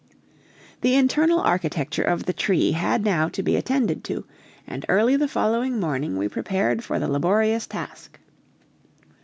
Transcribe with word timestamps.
The 0.81 0.95
internal 0.95 1.39
architecture 1.41 2.01
of 2.01 2.25
the 2.25 2.33
tree 2.33 2.71
had 2.71 3.05
now 3.05 3.29
to 3.29 3.43
be 3.43 3.55
attended 3.55 4.03
to, 4.05 4.25
and 4.65 4.83
early 4.89 5.15
the 5.15 5.27
following 5.27 5.79
morning 5.79 6.17
we 6.17 6.27
prepared 6.27 6.83
for 6.83 6.97
the 6.97 7.07
laborious 7.07 7.67
task. 7.67 8.19